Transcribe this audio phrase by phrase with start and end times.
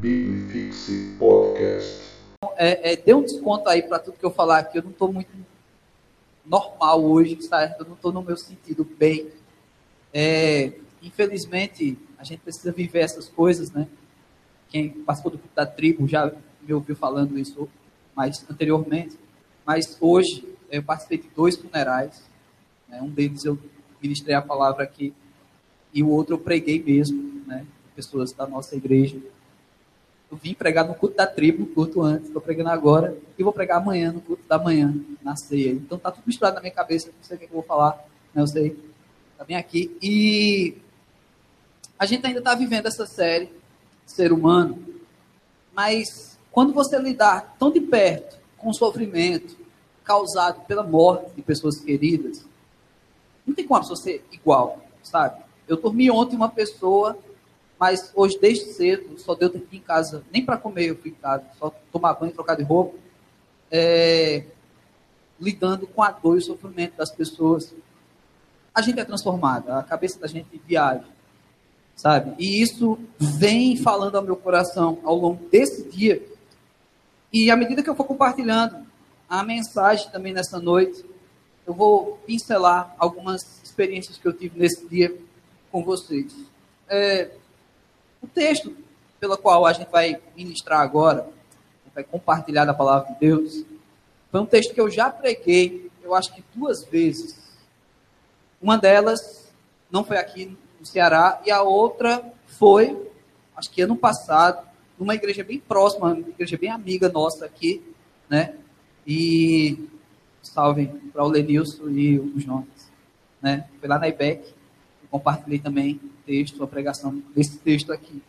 [0.00, 2.02] Bibifixe Podcast.
[2.56, 4.78] É, é, dê um desconto aí para tudo que eu falar aqui.
[4.78, 5.30] Eu não estou muito
[6.46, 7.80] normal hoje, certo?
[7.80, 9.26] Eu não estou no meu sentido bem.
[10.14, 10.72] É,
[11.02, 13.88] infelizmente, a gente precisa viver essas coisas, né?
[14.68, 17.68] Quem participou do culto da tribo já me ouviu falando isso
[18.14, 19.18] mais anteriormente.
[19.66, 22.22] Mas hoje eu participei de dois funerais.
[22.88, 23.02] Né?
[23.02, 23.58] Um deles eu
[24.00, 25.12] ministrei a palavra aqui
[25.92, 27.66] e o outro eu preguei mesmo, né?
[27.96, 29.20] Pessoas da nossa igreja.
[30.30, 33.78] Eu vim pregar no culto da tribo, culto antes, estou pregando agora, e vou pregar
[33.78, 35.72] amanhã, no culto da manhã, na ceia.
[35.72, 37.96] Então tá tudo misturado na minha cabeça, não sei o que eu vou falar,
[38.34, 38.42] né?
[38.42, 38.76] Eu sei.
[39.38, 39.96] Tá bem aqui.
[40.02, 40.76] E
[41.98, 43.50] a gente ainda está vivendo essa série,
[44.04, 44.84] ser humano,
[45.74, 49.56] mas quando você lidar tão de perto com o sofrimento
[50.04, 52.44] causado pela morte de pessoas queridas,
[53.46, 55.42] não tem como você ser igual, sabe?
[55.66, 57.18] Eu dormi ontem uma pessoa
[57.78, 61.14] mas hoje, desde cedo, só deu tempo em casa, nem para comer eu fui em
[61.14, 62.96] casa, só tomar banho, trocar de roupa,
[63.70, 64.44] é,
[65.40, 67.72] lidando com a dor e o sofrimento das pessoas.
[68.74, 71.04] A gente é transformada, a cabeça da gente viaja,
[71.94, 72.34] sabe?
[72.38, 76.22] E isso vem falando ao meu coração ao longo desse dia.
[77.32, 78.86] E à medida que eu for compartilhando
[79.28, 81.04] a mensagem também nessa noite,
[81.66, 85.14] eu vou pincelar algumas experiências que eu tive nesse dia
[85.70, 86.34] com vocês.
[86.88, 87.30] É,
[88.22, 88.76] o texto
[89.20, 91.28] pelo qual a gente vai ministrar agora,
[91.94, 93.64] vai compartilhar da palavra de Deus,
[94.30, 97.36] foi um texto que eu já preguei, eu acho que duas vezes.
[98.62, 99.52] Uma delas
[99.90, 102.96] não foi aqui no Ceará, e a outra foi,
[103.56, 104.64] acho que ano passado,
[104.96, 107.82] numa igreja bem próxima, uma igreja bem amiga nossa aqui,
[108.30, 108.54] né?
[109.04, 109.88] E
[110.40, 112.92] salve para o Lenilson e o Jonas,
[113.42, 113.68] né?
[113.80, 114.54] Foi lá na IBEC,
[115.10, 118.22] compartilhei também texto, a pregação desse texto aqui.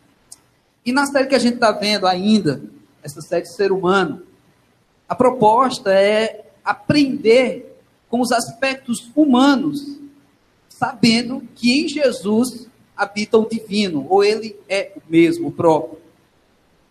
[0.84, 2.62] E na série que a gente está vendo ainda,
[3.02, 4.22] essa série de ser humano,
[5.06, 9.98] a proposta é aprender com os aspectos humanos,
[10.70, 12.66] sabendo que em Jesus
[12.96, 15.98] habita o divino, ou ele é o mesmo, o próprio.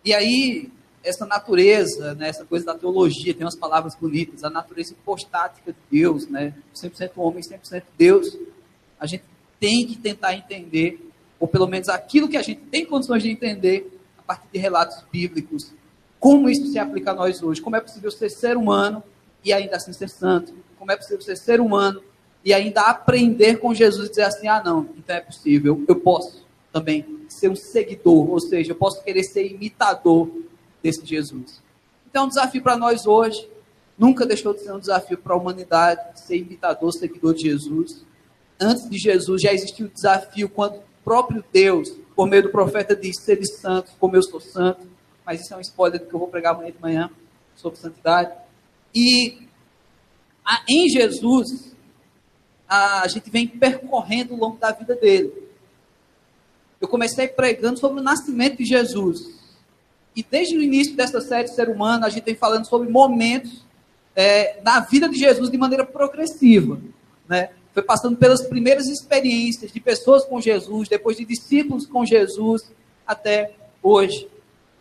[0.04, 0.70] E aí,
[1.02, 5.78] essa natureza, né, essa coisa da teologia, tem umas palavras bonitas, a natureza hipostática de
[5.90, 8.36] Deus, né, 100% homem, 100% Deus,
[8.98, 9.24] a gente
[9.58, 11.09] tem que tentar entender,
[11.40, 15.02] ou pelo menos aquilo que a gente tem condições de entender, a partir de relatos
[15.10, 15.72] bíblicos,
[16.20, 17.62] como isso se aplica a nós hoje.
[17.62, 19.02] Como é possível ser ser humano
[19.42, 20.54] e ainda assim ser santo?
[20.78, 22.02] Como é possível ser ser humano
[22.44, 26.46] e ainda aprender com Jesus e dizer assim: ah, não, então é possível, eu posso
[26.70, 30.30] também ser um seguidor, ou seja, eu posso querer ser imitador
[30.82, 31.62] desse Jesus.
[32.08, 33.48] Então, é um desafio para nós hoje,
[33.98, 38.04] nunca deixou de ser um desafio para a humanidade, ser imitador, seguidor de Jesus
[38.60, 43.22] antes de Jesus já existiu o desafio quando próprio Deus, por meio do profeta, disse:
[43.22, 44.88] Sede santo, como eu sou santo.
[45.24, 47.10] Mas isso é um spoiler que eu vou pregar amanhã de manhã
[47.54, 48.32] sobre santidade.
[48.94, 49.46] E
[50.44, 51.74] a, em Jesus,
[52.68, 55.32] a, a gente vem percorrendo ao longo da vida dele.
[56.80, 59.38] Eu comecei pregando sobre o nascimento de Jesus.
[60.16, 63.64] E desde o início dessa série Ser Humano, a gente vem falando sobre momentos
[64.16, 66.80] é, na vida de Jesus de maneira progressiva.
[67.28, 67.50] Né?
[67.72, 72.70] Foi passando pelas primeiras experiências de pessoas com Jesus, depois de discípulos com Jesus,
[73.06, 74.28] até hoje.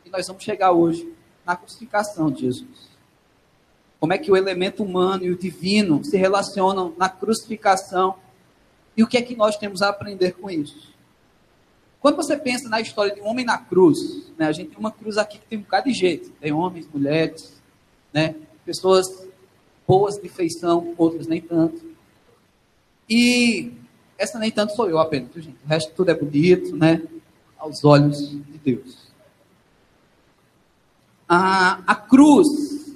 [0.06, 1.12] E nós vamos chegar hoje
[1.46, 2.90] na crucificação de Jesus.
[4.00, 8.16] Como é que o elemento humano e o divino se relacionam na crucificação
[8.96, 10.94] e o que é que nós temos a aprender com isso?
[12.00, 14.92] Quando você pensa na história de um homem na cruz, né, a gente tem uma
[14.92, 16.32] cruz aqui que tem um bocado de jeito.
[16.40, 17.62] Tem homens, mulheres,
[18.14, 18.36] né,
[18.66, 19.28] pessoas
[19.86, 21.89] boas de feição, outras nem tanto.
[23.10, 23.74] E
[24.18, 25.58] essa nem tanto sou eu apenas, gente?
[25.64, 27.02] O resto tudo é bonito, né?
[27.58, 29.10] Aos olhos de Deus.
[31.28, 32.96] A, a cruz,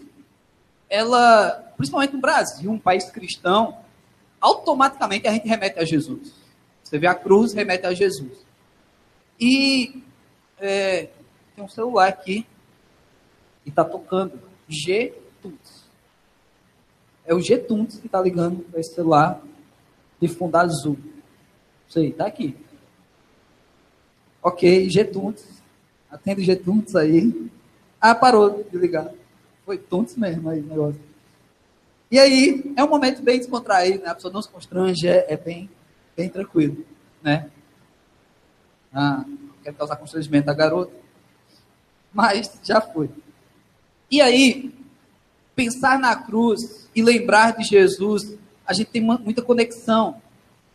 [0.90, 3.78] ela, principalmente no Brasil, um país cristão,
[4.40, 6.34] automaticamente a gente remete a Jesus.
[6.84, 8.46] Você vê a cruz, remete a Jesus.
[9.40, 10.04] E
[10.60, 11.10] é,
[11.56, 12.46] tem um celular aqui
[13.66, 15.84] e está tocando G Tunts.
[17.26, 19.42] É o G Tunts que está ligando para esse celular
[20.24, 20.98] de fundo azul.
[21.90, 22.56] Sei, tá aqui.
[24.42, 25.62] Ok, Getuntes.
[26.10, 27.52] Atende Getuntes aí.
[28.00, 29.12] Ah, parou de ligar.
[29.66, 31.02] Foi Tuntes mesmo aí o negócio.
[32.10, 34.10] E aí, é um momento bem descontraído, né?
[34.10, 35.70] A pessoa não se constrange, é, é bem,
[36.16, 36.86] bem tranquilo,
[37.22, 37.50] né?
[38.94, 39.26] Ah,
[39.64, 40.94] quero causar constrangimento da garota.
[42.14, 43.10] Mas já foi.
[44.10, 44.74] E aí,
[45.56, 50.22] pensar na cruz e lembrar de Jesus a gente tem muita conexão.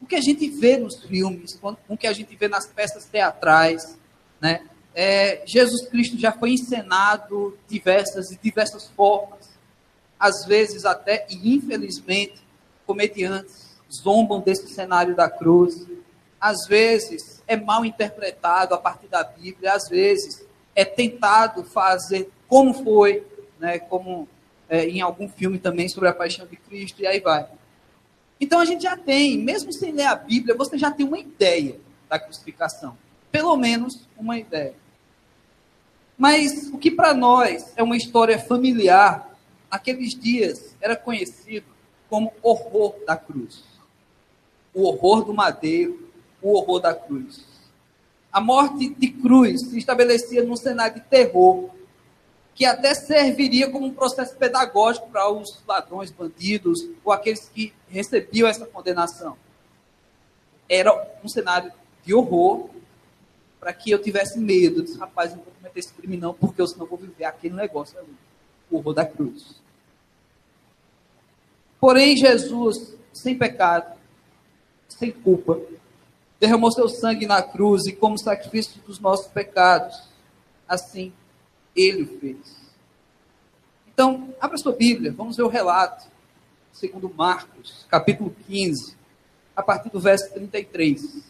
[0.00, 1.58] O que a gente vê nos filmes,
[1.88, 3.98] o que a gente vê nas peças teatrais,
[4.40, 4.62] né?
[5.00, 9.48] é, Jesus Cristo já foi encenado diversas e diversas formas,
[10.18, 12.42] às vezes até e infelizmente
[12.84, 15.86] comediantes zombam desse cenário da cruz,
[16.40, 20.44] às vezes é mal interpretado a partir da Bíblia, às vezes
[20.74, 23.24] é tentado fazer como foi,
[23.60, 24.28] né, como
[24.68, 27.46] é, em algum filme também sobre a paixão de Cristo, e aí vai.
[28.40, 31.78] Então a gente já tem, mesmo sem ler a Bíblia, você já tem uma ideia
[32.08, 32.96] da crucificação.
[33.30, 34.74] Pelo menos uma ideia.
[36.16, 39.36] Mas o que para nós é uma história familiar,
[39.70, 41.66] naqueles dias era conhecido
[42.08, 43.62] como horror da cruz.
[44.74, 46.08] O horror do madeiro,
[46.40, 47.44] o horror da cruz.
[48.32, 51.70] A morte de cruz se estabelecia num cenário de terror,
[52.58, 58.48] que até serviria como um processo pedagógico para os ladrões, bandidos, ou aqueles que recebiam
[58.48, 59.38] essa condenação.
[60.68, 61.72] Era um cenário
[62.04, 62.68] de horror,
[63.60, 64.84] para que eu tivesse medo.
[64.84, 67.96] Eu rapaz, não vou cometer esse crime não, porque eu senão vou viver aquele negócio
[67.96, 68.12] ali,
[68.68, 69.62] o horror da cruz.
[71.80, 73.96] Porém, Jesus, sem pecado,
[74.88, 75.60] sem culpa,
[76.40, 80.08] derramou seu sangue na cruz e como sacrifício dos nossos pecados.
[80.66, 81.12] Assim,
[81.80, 82.56] ele o fez.
[83.92, 86.06] Então, abra sua Bíblia, vamos ver o relato,
[86.72, 88.96] segundo Marcos, capítulo 15,
[89.56, 91.24] a partir do verso 33.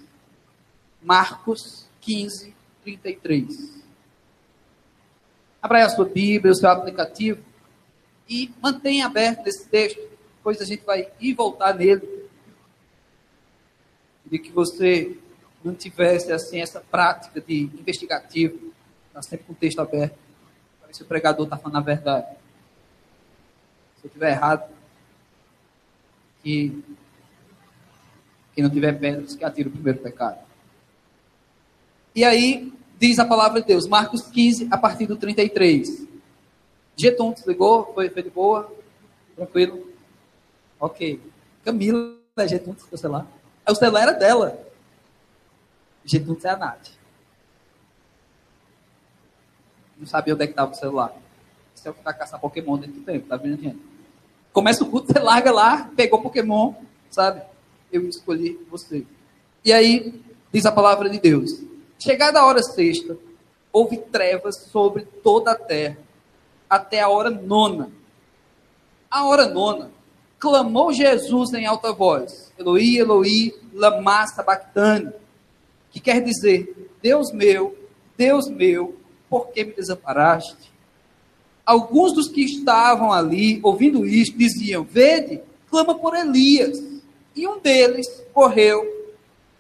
[1.03, 2.55] Marcos 15,
[2.85, 3.83] 33.
[5.63, 7.43] Abra a sua Bíblia, o seu aplicativo,
[8.29, 10.01] e mantenha aberto esse texto,
[10.37, 12.29] depois a gente vai ir voltar nele
[14.27, 15.17] de que você
[15.65, 18.73] não tivesse assim essa prática de investigativo,
[19.09, 20.28] está sempre com o texto aberto,
[20.89, 22.27] ver se o pregador está falando a verdade.
[23.99, 24.69] Se eu estiver errado,
[26.43, 26.83] que
[28.55, 30.39] quem não tiver pedras, que atira o primeiro pecado.
[32.15, 36.09] E aí, diz a palavra de Deus, Marcos 15, a partir do 33.
[36.97, 37.93] Geton, desligou?
[37.95, 38.75] Foi, foi de boa?
[39.37, 39.93] Tranquilo?
[40.81, 41.21] Ok.
[41.65, 42.17] Camila,
[42.49, 43.25] Geton, sei lá.
[43.69, 44.59] O celular era dela.
[46.05, 46.98] Getúlio é a Nath.
[49.99, 51.15] Não sabia onde é que estava o celular.
[51.75, 53.79] Isso é o que está caçando Pokémon dentro do tempo, tá vendo, gente?
[54.53, 56.75] Começa o culto, você larga lá, pegou Pokémon,
[57.11, 57.43] sabe?
[57.93, 59.05] Eu escolhi você.
[59.65, 60.21] E aí,
[60.53, 61.63] diz a palavra de Deus:
[61.99, 63.17] Chegada a hora sexta,
[63.73, 65.99] houve trevas sobre toda a terra,
[66.69, 67.91] até a hora nona.
[69.11, 69.91] A hora nona
[70.39, 75.13] clamou Jesus em alta voz: Eloi, Eloi, lama sabachthani,
[75.91, 77.77] que quer dizer: Deus meu,
[78.17, 78.98] Deus meu,
[79.29, 80.73] por que me desamparaste?
[81.65, 85.41] Alguns dos que estavam ali, ouvindo isto, diziam: Vede,
[85.71, 86.83] clama por Elias.
[87.37, 88.99] E um deles correu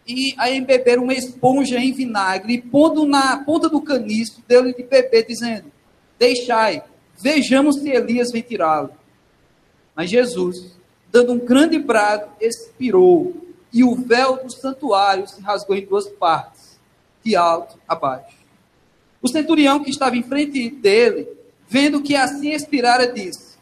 [0.09, 4.82] e a embeber uma esponja em vinagre, e pondo na ponta do caniço, deu-lhe de
[4.82, 5.71] beber, dizendo:
[6.19, 6.82] Deixai,
[7.19, 8.91] vejamos se Elias vem tirá-lo.
[9.94, 10.79] Mas Jesus,
[11.12, 13.37] dando um grande brado, expirou,
[13.71, 16.81] e o véu do santuário se rasgou em duas partes,
[17.23, 18.38] de alto a baixo.
[19.20, 21.29] O centurião que estava em frente dele,
[21.69, 23.56] vendo que assim expirara, disse: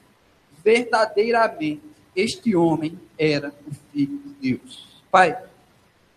[0.64, 1.82] Verdadeiramente,
[2.14, 4.86] este homem era o Filho de Deus.
[5.10, 5.36] Pai,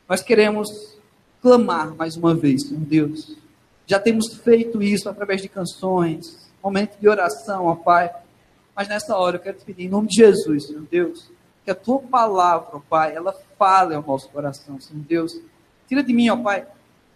[0.07, 0.97] nós queremos
[1.41, 3.35] clamar mais uma vez, Senhor Deus.
[3.85, 8.11] Já temos feito isso através de canções, momento de oração, ó Pai
[8.79, 11.29] mas nessa hora eu quero te pedir, em nome de Jesus, Senhor Deus,
[11.65, 15.37] que a tua palavra, ó Pai, ela fale ao nosso coração, Senhor Deus.
[15.85, 16.65] Tira de mim, ó Pai,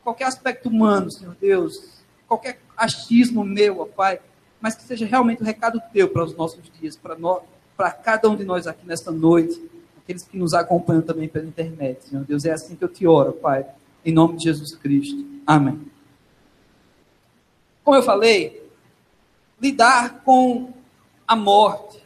[0.03, 2.02] qualquer aspecto humano, Senhor Deus,
[2.33, 4.19] qualquer achismo meu, ó Pai,
[4.59, 7.43] mas que seja realmente o um recado teu para os nossos dias, para nós,
[7.77, 9.61] para cada um de nós aqui nesta noite,
[9.97, 12.45] aqueles que nos acompanham também pela internet, Senhor Deus.
[12.45, 13.65] É assim que eu te oro, Pai,
[14.03, 15.25] em nome de Jesus Cristo.
[15.45, 15.81] Amém.
[17.83, 18.67] Como eu falei,
[19.61, 20.73] lidar com
[21.27, 22.03] a morte.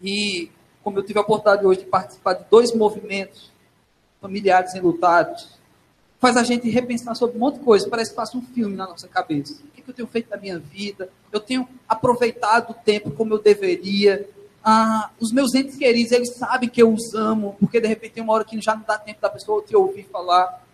[0.00, 0.50] E
[0.82, 3.52] como eu tive a oportunidade hoje de participar de dois movimentos
[4.20, 5.58] familiares enlutados,
[6.22, 7.90] faz a gente repensar sobre um monte de coisa.
[7.90, 9.54] Parece que passa um filme na nossa cabeça.
[9.54, 11.10] O que, eu tenho feito da minha vida?
[11.32, 14.30] Eu tenho aproveitado o tempo como eu deveria.
[14.62, 18.22] Ah, os meus entes queridos, eles sabem que eu os amo, porque de repente tem
[18.22, 20.64] uma hora que já não dá tempo da pessoa te ouvir falar.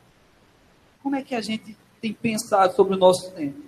[1.02, 3.62] Como é que a gente tem pensado sobre o nosso tempo?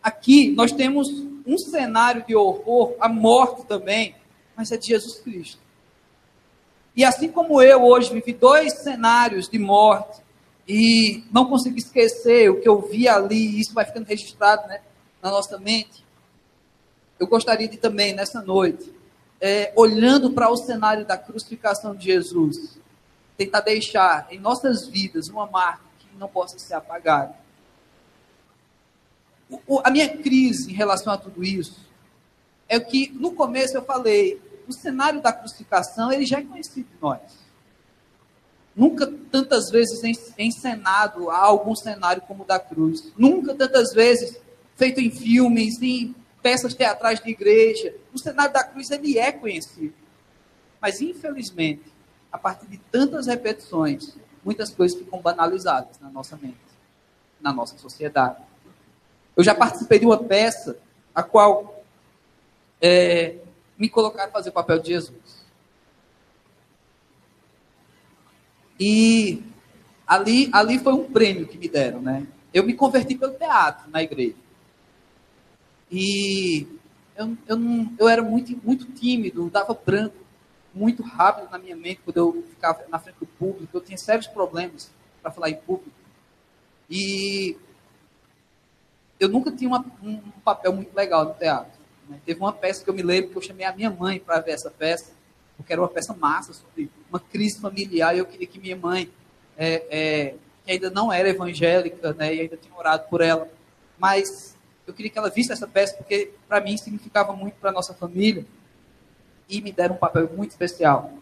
[0.00, 1.08] Aqui nós temos
[1.44, 4.14] um cenário de horror, a morte também,
[4.56, 5.58] mas é de Jesus Cristo.
[6.94, 10.27] E assim como eu hoje vivi dois cenários de morte
[10.68, 14.82] e não consegui esquecer o que eu vi ali, e isso vai ficando registrado né,
[15.22, 16.04] na nossa mente,
[17.18, 18.94] eu gostaria de também, nessa noite,
[19.40, 22.78] é, olhando para o cenário da crucificação de Jesus,
[23.36, 27.34] tentar deixar em nossas vidas uma marca que não possa ser apagada.
[29.66, 31.88] o, a minha crise em relação a tudo isso
[32.68, 37.00] é que, no começo, eu falei, o cenário da crucificação ele já é conhecido de
[37.00, 37.47] nós.
[38.78, 40.00] Nunca tantas vezes
[40.38, 43.12] encenado a algum cenário como o da cruz.
[43.18, 44.40] Nunca tantas vezes
[44.76, 47.92] feito em filmes, em peças teatrais de igreja.
[48.14, 49.92] O cenário da cruz ele é conhecido.
[50.80, 51.92] Mas, infelizmente,
[52.30, 56.56] a partir de tantas repetições, muitas coisas ficam banalizadas na nossa mente,
[57.40, 58.40] na nossa sociedade.
[59.36, 60.78] Eu já participei de uma peça
[61.12, 61.82] a qual
[62.80, 63.38] é,
[63.76, 65.47] me colocaram fazer o papel de Jesus.
[68.78, 69.42] E
[70.06, 72.26] ali, ali foi um prêmio que me deram, né?
[72.52, 74.36] Eu me converti pelo teatro na igreja.
[75.90, 76.66] E
[77.16, 80.14] eu, eu, não, eu era muito, muito tímido, dava branco
[80.72, 83.76] muito rápido na minha mente quando eu ficava na frente do público.
[83.76, 85.90] Eu tinha sérios problemas para falar em público.
[86.88, 87.56] E
[89.18, 91.78] eu nunca tinha uma, um papel muito legal no teatro.
[92.08, 92.20] Né?
[92.24, 94.52] Teve uma peça que eu me lembro que eu chamei a minha mãe para ver
[94.52, 95.12] essa peça,
[95.58, 99.10] porque era uma peça massa sobre uma crise familiar e eu queria que minha mãe,
[99.56, 100.34] é, é,
[100.64, 103.48] que ainda não era evangélica, né, e ainda tinha orado por ela,
[103.98, 107.92] mas eu queria que ela visse essa peça porque para mim significava muito para nossa
[107.92, 108.46] família
[109.48, 111.12] e me deram um papel muito especial.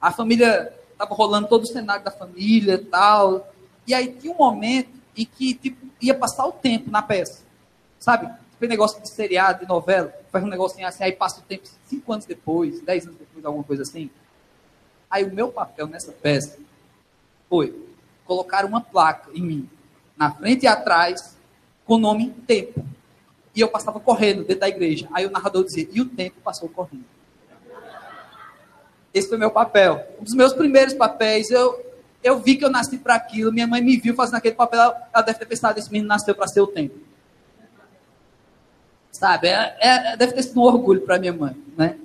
[0.00, 3.50] A família estava rolando todo o cenário da família tal,
[3.86, 7.42] e aí tinha um momento em que tipo, ia passar o tempo na peça,
[7.98, 8.30] sabe?
[8.54, 12.12] Tipo negócio de seriado, de novela, faz um negocinho assim, aí passa o tempo cinco
[12.12, 14.10] anos depois, dez anos depois, alguma coisa assim.
[15.10, 16.58] Aí o meu papel nessa peça
[17.48, 17.74] foi
[18.24, 19.70] colocar uma placa em mim,
[20.16, 21.36] na frente e atrás,
[21.84, 22.84] com o nome Tempo.
[23.54, 25.08] E eu passava correndo dentro da igreja.
[25.12, 27.04] Aí o narrador dizia, e o tempo passou correndo.
[29.12, 30.04] Esse foi meu papel.
[30.18, 31.80] Um dos meus primeiros papéis, eu,
[32.20, 33.52] eu vi que eu nasci para aquilo.
[33.52, 36.48] Minha mãe me viu fazendo aquele papel, ela deve ter pensado: esse menino nasceu para
[36.48, 36.98] ser o tempo.
[39.14, 39.46] Sabe?
[39.46, 41.96] É, é, deve ter sido um orgulho para minha mãe, né?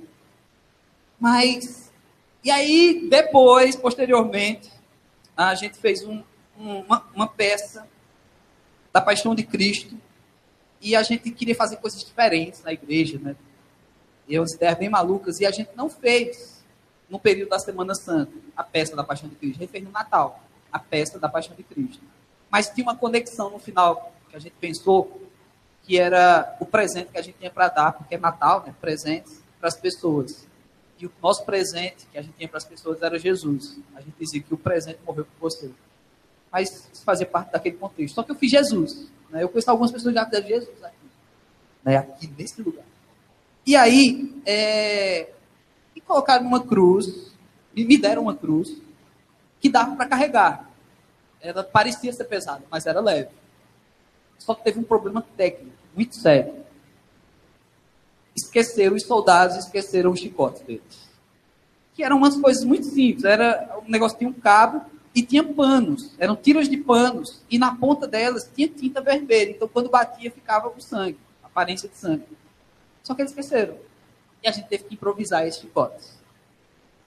[1.20, 1.92] Mas,
[2.44, 4.72] e aí, depois, posteriormente,
[5.36, 6.22] a gente fez um,
[6.56, 7.88] uma, uma peça
[8.94, 9.98] da Paixão de Cristo
[10.80, 13.36] e a gente queria fazer coisas diferentes na igreja, né?
[14.28, 16.64] E umas ideias bem malucas, e a gente não fez
[17.10, 19.58] no período da Semana Santa, a peça da Paixão de Cristo.
[19.58, 22.04] A gente fez no Natal, a peça da Paixão de Cristo.
[22.52, 25.29] Mas tinha uma conexão no final que a gente pensou
[25.90, 28.76] que era o presente que a gente tinha para dar, porque é Natal, né?
[28.80, 30.46] Presentes para as pessoas.
[31.00, 33.80] E o nosso presente que a gente tinha para as pessoas era Jesus.
[33.96, 35.72] A gente dizia que o presente morreu por você.
[36.52, 38.14] Mas isso fazia parte daquele contexto.
[38.14, 39.10] Só que eu fiz Jesus.
[39.32, 39.42] Né?
[39.42, 40.96] Eu conheço algumas pessoas que já fizeram Jesus aqui.
[41.84, 41.98] Né?
[41.98, 42.86] Aqui nesse lugar.
[43.66, 45.32] E aí, é,
[45.96, 47.34] e colocaram uma cruz,
[47.76, 48.80] me deram uma cruz,
[49.60, 50.70] que dava para carregar.
[51.42, 53.32] Ela parecia ser pesada, mas era leve.
[54.38, 56.54] Só que teve um problema técnico, muito sério.
[58.36, 61.10] Esqueceram, os soldados esqueceram os chicotes deles.
[61.94, 63.26] Que eram umas coisas muito simples.
[63.26, 64.82] Era um negócio tinha um cabo
[65.14, 66.12] e tinha panos.
[66.18, 67.42] Eram tiras de panos.
[67.50, 69.52] E na ponta delas tinha tinta vermelha.
[69.52, 72.26] Então, quando batia, ficava o sangue, aparência de sangue.
[73.04, 73.76] Só que eles esqueceram
[74.44, 76.18] e a gente teve que improvisar esses chicotes.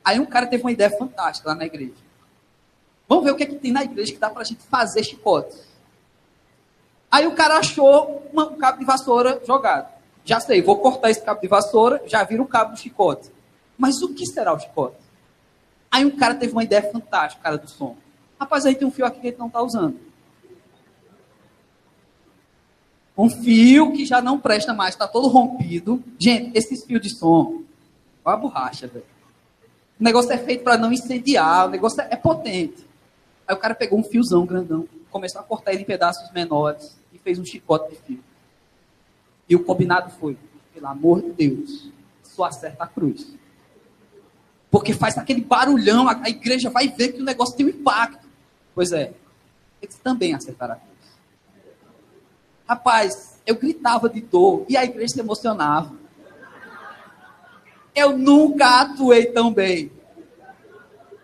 [0.05, 1.95] Aí um cara teve uma ideia fantástica lá na igreja.
[3.09, 5.05] Vamos ver o que, é que tem na igreja que dá para a gente fazer
[5.05, 5.67] chicotes.
[7.13, 9.93] Aí o cara achou um cabo de vassoura jogado.
[10.25, 13.31] Já sei, vou cortar esse cabo de vassoura, já vira o cabo do chicote.
[13.77, 14.97] Mas o que será o chicote?
[15.91, 17.99] Aí um cara teve uma ideia fantástica, o cara do som.
[18.41, 20.01] Rapaz, aí tem um fio aqui que a gente não está usando.
[23.19, 26.03] Um fio que já não presta mais, está todo rompido.
[26.19, 27.63] Gente, esses fios de som,
[28.25, 29.05] olha a borracha, velho.
[30.01, 32.87] O negócio é feito para não incendiar, o negócio é, é potente.
[33.47, 37.39] Aí o cara pegou um fiozão grandão, começou a cortar ele em pedaços menores fez
[37.39, 38.25] um chicote de fio.
[39.49, 40.37] E o combinado foi,
[40.73, 41.91] pelo amor de Deus,
[42.23, 43.35] só acerta a cruz.
[44.71, 48.27] Porque faz aquele barulhão, a, igreja vai ver que o negócio tem um impacto.
[48.75, 49.13] Pois é,
[49.81, 50.93] eles também acertaram a cruz.
[52.67, 55.95] Rapaz, eu gritava de dor e a igreja se emocionava.
[57.95, 59.93] Eu nunca atuei tão bem.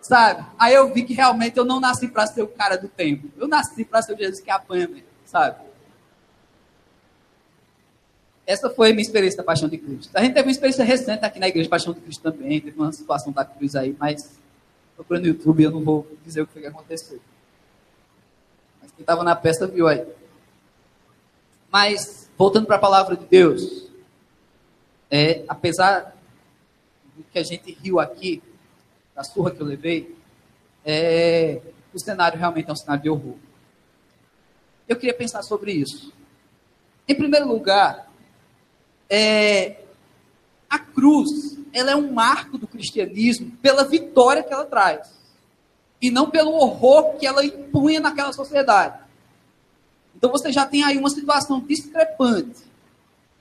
[0.01, 0.45] Sabe?
[0.57, 3.29] Aí eu vi que realmente eu não nasci para ser o cara do tempo.
[3.35, 4.89] Eu nasci para ser o Jesus que apanha
[5.25, 5.68] sabe?
[8.49, 10.09] Essa foi a minha experiência da Paixão de Cristo.
[10.11, 12.59] A gente teve uma experiência recente aqui na Igreja Paixão de Cristo também.
[12.59, 14.39] Teve uma situação da cruz aí, mas
[14.95, 17.19] procurando no YouTube eu não vou dizer o que que aconteceu.
[18.81, 20.03] Mas quem estava na peça viu aí.
[21.71, 23.87] Mas, voltando para a palavra de Deus,
[25.11, 26.17] é, apesar
[27.15, 28.41] do que a gente riu aqui,
[29.13, 30.17] da surra que eu levei,
[30.83, 31.61] é,
[31.93, 33.35] o cenário realmente é um cenário de horror.
[34.87, 36.11] Eu queria pensar sobre isso.
[37.07, 38.08] Em primeiro lugar,
[39.09, 39.77] é,
[40.69, 45.17] a cruz ela é um marco do cristianismo pela vitória que ela traz.
[46.01, 48.99] E não pelo horror que ela impunha naquela sociedade.
[50.15, 52.63] Então você já tem aí uma situação discrepante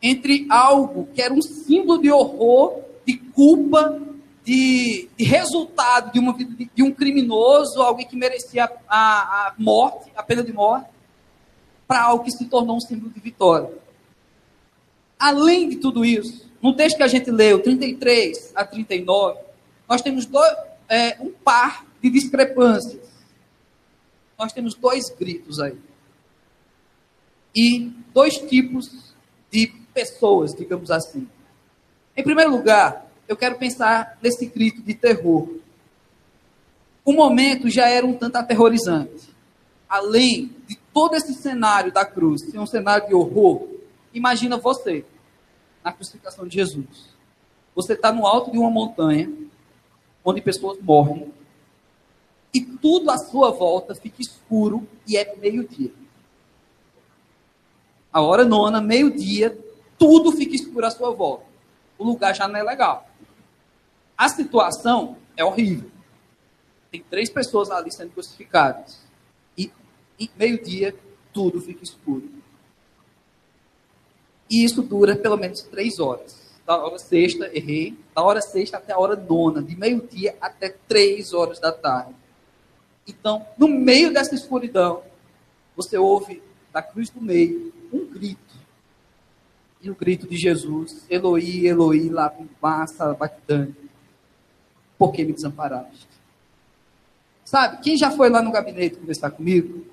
[0.03, 4.01] entre algo que era um símbolo de horror, de culpa,
[4.45, 10.11] de, de resultado de, uma, de, de, um criminoso, alguém que merecia a, a morte,
[10.17, 10.89] a pena de morte,
[11.87, 13.71] para algo que se tornou um símbolo de vitória.
[15.19, 19.41] Além de tudo isso, no texto que a gente leu, 33 a 39,
[19.89, 20.53] nós temos dois,
[20.89, 23.09] é, um par de discrepâncias.
[24.39, 25.77] Nós temos dois gritos aí.
[27.55, 29.15] E dois tipos
[29.51, 31.29] de pessoas, digamos assim.
[32.17, 35.49] Em primeiro lugar, eu quero pensar nesse grito de terror.
[37.05, 39.29] O momento já era um tanto aterrorizante.
[39.89, 43.67] Além de todo esse cenário da cruz ser um cenário de horror,
[44.13, 45.05] imagina você
[45.83, 47.17] na crucificação de Jesus.
[47.75, 49.33] Você está no alto de uma montanha,
[50.25, 51.33] onde pessoas morrem,
[52.53, 55.93] e tudo à sua volta fica escuro e é meio-dia.
[58.13, 59.57] A hora nona, meio-dia,
[59.99, 61.45] tudo fica escuro à sua volta.
[61.99, 63.09] O lugar já não é legal.
[64.17, 65.91] A situação é horrível.
[66.91, 68.99] Tem três pessoas ali sendo crucificadas.
[69.57, 69.71] E,
[70.19, 70.97] e meio-dia,
[71.33, 72.29] tudo fica escuro.
[74.51, 76.39] E isso dura pelo menos três horas.
[76.67, 81.33] Da hora sexta, errei, da hora sexta até a hora nona, de meio-dia até três
[81.33, 82.15] horas da tarde.
[83.07, 85.03] Então, no meio dessa escuridão,
[85.75, 88.59] você ouve da cruz do meio um grito.
[89.81, 93.75] E o grito de Jesus, Eloi, Eloi, lá massa, bactane.
[94.99, 96.09] Por que me desamparaste?
[97.45, 99.87] Sabe, quem já foi lá no gabinete conversar comigo,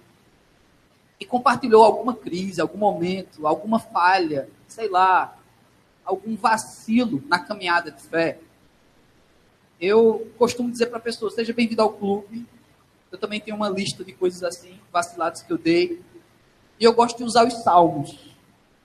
[1.20, 5.38] e compartilhou alguma crise, algum momento, alguma falha, sei lá,
[6.04, 8.40] algum vacilo na caminhada de fé,
[9.80, 12.46] eu costumo dizer para a pessoa: seja bem-vindo ao clube.
[13.12, 16.02] Eu também tenho uma lista de coisas assim, vacilados que eu dei.
[16.80, 18.36] E eu gosto de usar os salmos,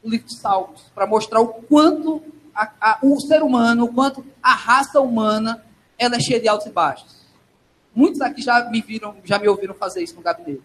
[0.02, 2.22] o livro de salmos, para mostrar o quanto
[2.54, 5.64] a, a, o ser humano, o quanto a raça humana,
[5.98, 7.20] ela é cheia de altos e baixos.
[7.94, 10.62] Muitos aqui já me viram, já me ouviram fazer isso no gabinete.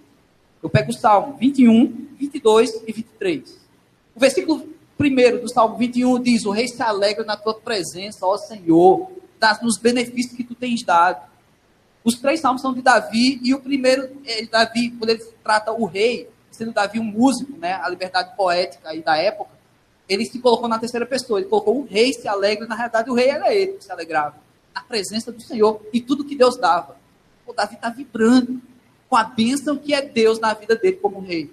[0.65, 3.55] Eu pego o Salmo 21, 22 e 23.
[4.15, 8.35] O versículo primeiro do Salmo 21 diz: O rei se alegra na tua presença, ó
[8.35, 11.23] Senhor, das, nos benefícios que tu tens dado.
[12.03, 15.85] Os três salmos são de Davi, e o primeiro é Davi, quando ele trata o
[15.85, 19.51] rei, sendo Davi um músico, né, a liberdade poética aí da época,
[20.09, 23.13] ele se colocou na terceira pessoa, ele colocou o rei se alegra, na realidade o
[23.13, 24.37] rei era ele que se alegrava,
[24.73, 26.97] na presença do Senhor, e tudo que Deus dava.
[27.45, 28.59] O Davi está vibrando,
[29.09, 31.51] com a bênção que é Deus na vida dele como rei.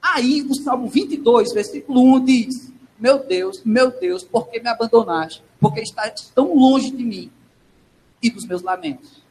[0.00, 5.42] Aí, no Salmo 22, versículo 1 diz: Meu Deus, meu Deus, por que me abandonaste?
[5.60, 7.30] Porque estás tão longe de mim
[8.22, 9.22] e dos meus lamentos.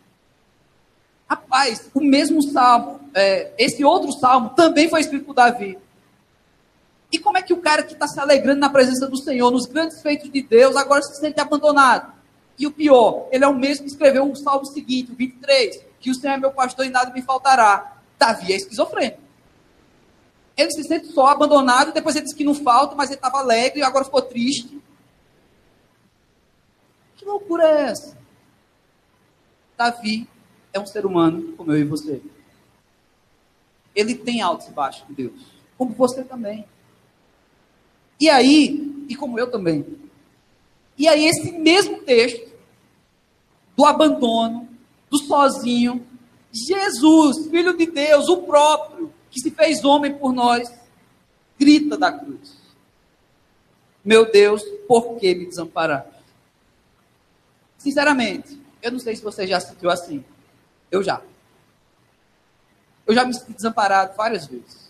[1.30, 5.78] Rapaz, o mesmo salmo, é, esse outro salmo também foi escrito por Davi.
[7.12, 9.66] E como é que o cara que está se alegrando na presença do Senhor, nos
[9.66, 12.14] grandes feitos de Deus, agora se sente abandonado?
[12.60, 16.12] E o pior, ele é o mesmo que escreveu o salmo seguinte, o 23 que
[16.12, 17.98] o Senhor é meu pastor e nada me faltará.
[18.18, 19.20] Davi é esquizofrênico.
[20.56, 23.82] Ele se sente só, abandonado, depois ele diz que não falta, mas ele estava alegre
[23.82, 24.82] e agora ficou triste.
[27.18, 28.18] Que loucura é essa?
[29.76, 30.28] Davi
[30.72, 32.22] é um ser humano como eu e você.
[33.94, 35.34] Ele tem altos e baixos com Deus,
[35.78, 36.66] como você também.
[38.18, 39.86] E aí, e como eu também.
[40.98, 42.50] E aí, esse mesmo texto
[43.76, 44.67] do abandono,
[45.10, 46.06] do sozinho.
[46.52, 50.72] Jesus, Filho de Deus, o próprio, que se fez homem por nós,
[51.60, 52.58] grita da cruz:
[54.04, 56.18] Meu Deus, por que me desamparaste?
[57.78, 60.24] Sinceramente, eu não sei se você já se sentiu assim.
[60.90, 61.22] Eu já.
[63.06, 64.88] Eu já me senti desamparado várias vezes.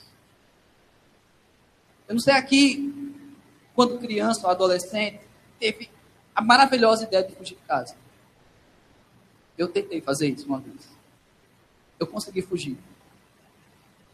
[2.08, 3.14] Eu não sei aqui,
[3.76, 5.20] quando criança ou adolescente,
[5.60, 5.90] teve
[6.34, 7.96] a maravilhosa ideia de fugir de casa.
[9.58, 10.88] Eu tentei fazer isso uma vez.
[12.00, 12.78] Eu consegui fugir.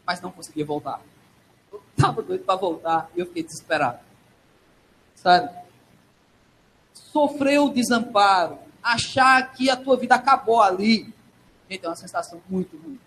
[0.06, 1.02] Mas não consegui voltar.
[1.72, 4.00] Eu estava doido para voltar e eu fiquei desesperado.
[5.14, 5.54] Sabe?
[6.92, 11.12] Sofrer o desamparo, achar que a tua vida acabou ali.
[11.68, 12.98] Gente, é uma sensação muito ruim.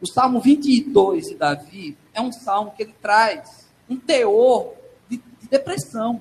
[0.00, 4.74] O Salmo 22 de Davi é um salmo que ele traz um teor
[5.08, 6.20] de, de depressão.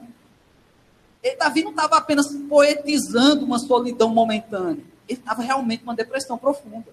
[1.35, 4.83] Davi não estava apenas poetizando uma solidão momentânea.
[5.07, 6.87] Ele estava realmente uma depressão profunda.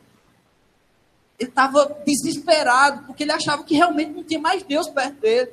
[1.39, 5.53] Ele estava desesperado, porque ele achava que realmente não tinha mais Deus perto dele.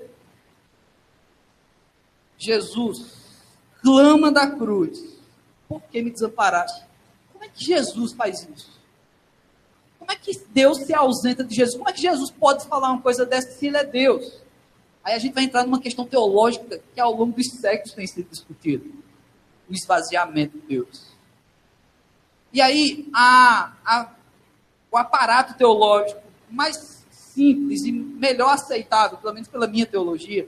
[2.37, 3.21] Jesus
[3.81, 5.17] clama da cruz:
[5.67, 6.83] Por que me desamparaste?
[7.33, 8.79] Como é que Jesus faz isso?
[9.97, 11.77] Como é que Deus se ausenta de Jesus?
[11.77, 14.41] Como é que Jesus pode falar uma coisa dessa se ele é Deus?
[15.03, 18.29] Aí a gente vai entrar numa questão teológica que ao longo dos séculos tem sido
[18.29, 18.85] discutida.
[19.69, 21.11] O esvaziamento de Deus.
[22.53, 24.11] E aí, a, a,
[24.91, 30.47] o aparato teológico mais simples e melhor aceitável, pelo menos pela minha teologia,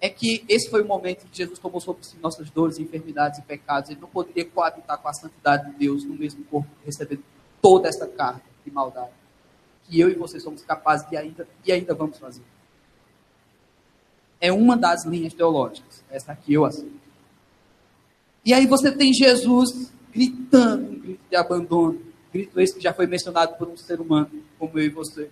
[0.00, 3.40] é que esse foi o momento em que Jesus tomou sobre si nossas dores, enfermidades
[3.40, 3.90] e pecados.
[3.90, 7.24] Ele não poderia coabitar com a santidade de Deus no mesmo corpo, recebendo
[7.60, 9.10] toda essa carga de maldade
[9.88, 12.42] que eu e você somos capazes de ainda e ainda vamos fazer.
[14.40, 16.04] É uma das linhas teológicas.
[16.10, 16.98] Essa aqui eu aceito.
[18.44, 22.00] E aí você tem Jesus gritando um grito de abandono.
[22.32, 25.30] Grito esse que já foi mencionado por um ser humano, como eu e você.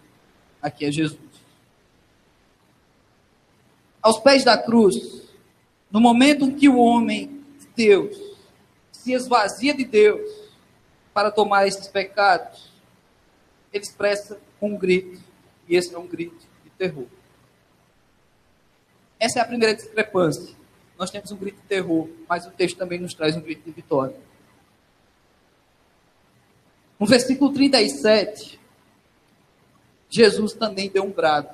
[0.60, 1.20] Aqui é Jesus.
[4.02, 4.94] Aos pés da cruz,
[5.90, 8.16] no momento em que o homem de Deus
[8.92, 10.30] se esvazia de Deus
[11.12, 12.70] para tomar esses pecados,
[13.72, 15.20] ele expressa um grito,
[15.68, 17.06] e esse é um grito de terror.
[19.18, 20.54] Essa é a primeira discrepância.
[20.98, 23.70] Nós temos um grito de terror, mas o texto também nos traz um grito de
[23.70, 24.16] vitória.
[26.98, 28.58] No versículo 37,
[30.08, 31.50] Jesus também deu um brado.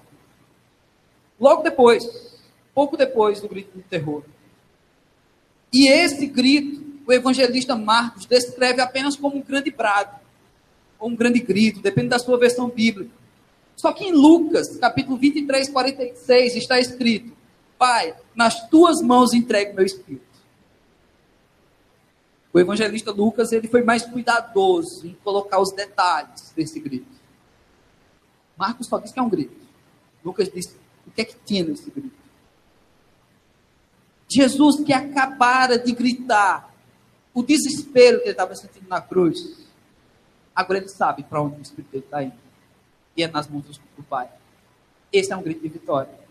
[1.40, 2.40] Logo depois,
[2.72, 4.22] pouco depois do grito de terror.
[5.72, 10.20] E esse grito, o evangelista Marcos descreve apenas como um grande brado,
[10.98, 13.10] ou um grande grito, depende da sua versão bíblica.
[13.74, 17.32] Só que em Lucas, capítulo 23, 46, está escrito:
[17.78, 20.32] Pai, nas tuas mãos entrego meu espírito.
[22.52, 27.10] O evangelista Lucas ele foi mais cuidadoso em colocar os detalhes desse grito.
[28.56, 29.56] Marcos só diz que é um grito.
[30.24, 32.22] Lucas disse o que é que tinha nesse grito.
[34.30, 36.72] Jesus que acabara de gritar
[37.34, 39.66] o desespero que ele estava sentindo na cruz,
[40.54, 42.36] agora ele sabe para onde o Espírito dele está indo.
[43.16, 44.28] E é nas mãos do Pai.
[45.12, 46.21] Esse é um grito de vitória.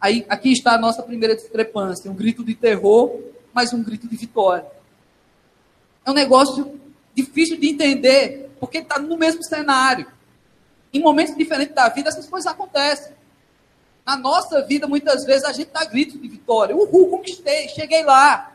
[0.00, 3.20] Aí, aqui está a nossa primeira discrepância: um grito de terror,
[3.52, 4.66] mas um grito de vitória.
[6.04, 6.80] É um negócio
[7.14, 10.06] difícil de entender, porque está no mesmo cenário.
[10.92, 13.14] Em momentos diferentes da vida, essas coisas acontecem.
[14.04, 16.74] Na nossa vida, muitas vezes, a gente dá grito de vitória.
[16.74, 18.52] Uhul, conquistei, cheguei lá.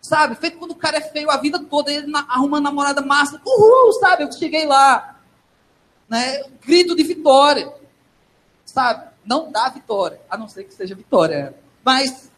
[0.00, 0.36] Sabe?
[0.36, 3.40] Feito quando o cara é feio a vida toda, ele arruma uma namorada massa.
[3.44, 4.22] Uhul, sabe?
[4.22, 5.20] Eu cheguei lá.
[6.08, 6.44] Né?
[6.64, 7.70] Grito de vitória.
[8.64, 9.07] Sabe?
[9.28, 11.54] Não dá vitória, a não ser que seja vitória.
[11.84, 12.32] Mas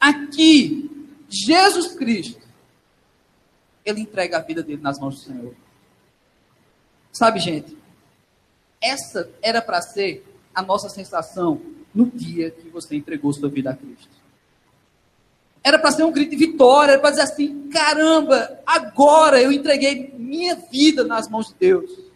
[0.00, 0.90] aqui,
[1.28, 2.40] Jesus Cristo,
[3.84, 5.54] ele entrega a vida dele nas mãos do Senhor.
[7.12, 7.76] Sabe, gente,
[8.80, 11.60] essa era para ser a nossa sensação
[11.94, 14.16] no dia que você entregou sua vida a Cristo.
[15.62, 20.14] Era para ser um grito de vitória, era para dizer assim: caramba, agora eu entreguei
[20.16, 22.07] minha vida nas mãos de Deus.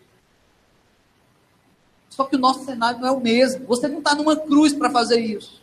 [2.13, 3.65] Só que o nosso cenário não é o mesmo.
[3.65, 5.63] Você não está numa cruz para fazer isso.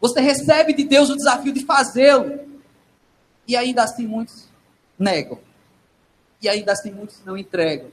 [0.00, 2.40] Você recebe de Deus o desafio de fazê-lo.
[3.46, 4.48] E ainda assim muitos
[4.98, 5.38] negam.
[6.40, 7.90] E ainda assim muitos não entregam.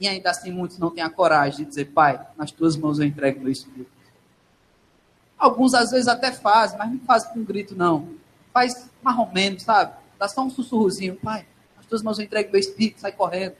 [0.00, 3.06] E ainda assim muitos não têm a coragem de dizer, Pai, nas tuas mãos eu
[3.06, 3.92] entrego meu espírito.
[5.38, 8.16] Alguns às vezes até fazem, mas não fazem com um grito, não.
[8.52, 8.90] Faz
[9.32, 9.94] menos, sabe?
[10.18, 13.54] Dá só um sussurrozinho, Pai, nas tuas mãos eu entrego meu espírito, sai correndo.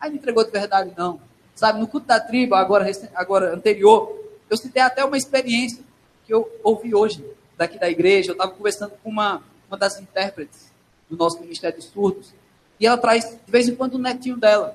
[0.00, 1.28] Aí não entregou de verdade, não.
[1.58, 4.16] Sabe, no culto da tribo, agora, agora anterior,
[4.48, 5.82] eu citei até uma experiência
[6.24, 7.24] que eu ouvi hoje,
[7.56, 8.30] daqui da igreja.
[8.30, 10.70] Eu estava conversando com uma, uma das intérpretes
[11.10, 12.32] do nosso Ministério de Surdos,
[12.78, 14.72] e ela traz, de vez em quando, o netinho dela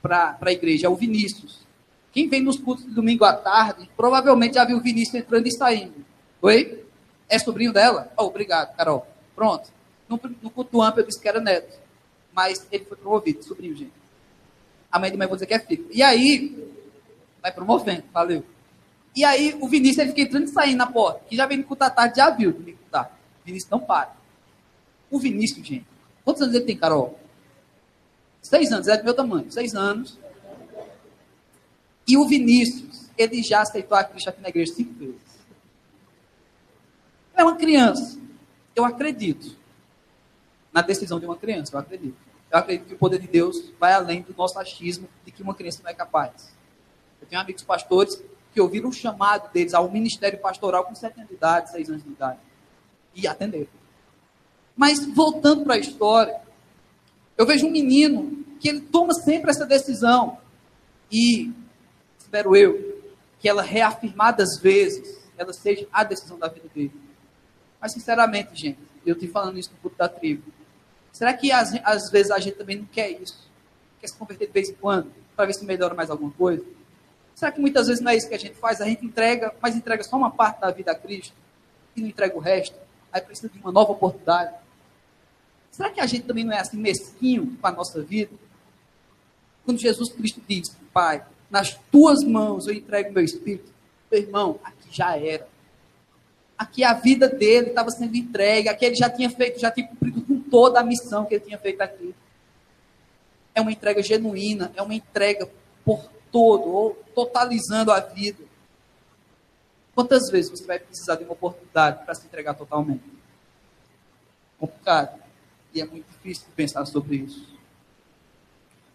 [0.00, 1.66] para a igreja, é o Vinícius.
[2.12, 5.50] Quem vem nos cultos de domingo à tarde, provavelmente já viu o Vinícius entrando e
[5.50, 6.04] saindo.
[6.40, 6.84] Oi?
[7.28, 8.08] É sobrinho dela?
[8.16, 9.04] Oh, obrigado, Carol.
[9.34, 9.68] Pronto.
[10.08, 11.76] No, no culto do AMP eu disse que era neto.
[12.32, 13.99] Mas ele foi promovido, sobrinho, gente.
[14.90, 15.86] Amanhã de manhã eu vou dizer que é filho.
[15.90, 16.68] E aí,
[17.40, 18.44] vai promovendo, valeu.
[19.14, 21.20] E aí, o Vinícius, ele fica entrando e saindo na porta.
[21.28, 23.18] Que já vem culto à tarde, já viu me cultar.
[23.42, 24.16] O Vinícius não para.
[25.10, 25.86] O Vinícius, gente,
[26.24, 27.18] quantos anos ele tem, Carol?
[28.42, 30.18] Seis anos, é do meu tamanho, seis anos.
[32.06, 35.40] E o Vinícius, ele já aceitou a Cristo aqui na igreja cinco vezes.
[37.34, 38.18] É uma criança.
[38.74, 39.56] Eu acredito
[40.72, 42.16] na decisão de uma criança, eu acredito.
[42.50, 45.54] Eu acredito que o poder de Deus vai além do nosso achismo de que uma
[45.54, 46.52] criança não é capaz.
[47.20, 51.28] Eu tenho amigos pastores que ouviram o chamado deles ao ministério pastoral com 7 anos
[51.28, 52.40] de idade, 6 anos de idade.
[53.14, 53.68] E atenderam.
[54.76, 56.40] Mas voltando para a história,
[57.36, 60.38] eu vejo um menino que ele toma sempre essa decisão.
[61.10, 61.52] E,
[62.18, 63.02] espero eu,
[63.38, 66.92] que ela reafirmadas vezes, ela seja a decisão da vida dele.
[67.80, 70.52] Mas, sinceramente, gente, eu estou falando isso no culto da tribo.
[71.12, 73.48] Será que às, às vezes a gente também não quer isso?
[74.00, 76.64] Quer se converter de vez em quando, para ver se melhora mais alguma coisa?
[77.34, 78.80] Será que muitas vezes não é isso que a gente faz?
[78.80, 81.34] A gente entrega, mas entrega só uma parte da vida a Cristo
[81.96, 82.76] e não entrega o resto?
[83.12, 84.54] Aí precisa de uma nova oportunidade.
[85.70, 88.32] Será que a gente também não é assim mesquinho com a nossa vida?
[89.64, 93.72] Quando Jesus Cristo diz, Pai, nas tuas mãos eu entrego meu espírito,
[94.10, 95.48] meu irmão, aqui já era.
[96.58, 100.20] Aqui a vida dele estava sendo entregue, aqui ele já tinha feito, já tinha cumprido
[100.22, 102.14] com toda a missão que ele tinha feito aqui.
[103.54, 105.48] É uma entrega genuína, é uma entrega
[105.84, 108.44] por todo, ou totalizando a vida.
[109.94, 113.02] Quantas vezes você vai precisar de uma oportunidade para se entregar totalmente?
[114.58, 115.20] Complicado.
[115.74, 117.48] E é muito difícil pensar sobre isso.